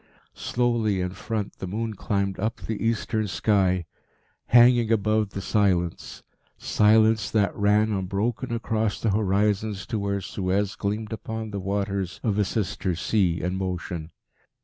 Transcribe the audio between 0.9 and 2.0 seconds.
in front, the moon